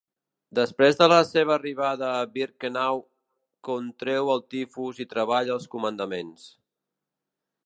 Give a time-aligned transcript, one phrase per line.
[0.59, 3.03] Després de la seva arribada a Birkenau,
[3.69, 6.53] contreu el tifus i treballa als comandaments.